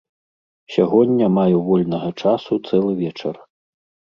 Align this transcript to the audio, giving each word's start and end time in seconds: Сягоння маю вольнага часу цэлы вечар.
Сягоння 0.75 1.27
маю 1.37 1.57
вольнага 1.67 2.09
часу 2.25 2.53
цэлы 2.67 2.99
вечар. 3.03 3.35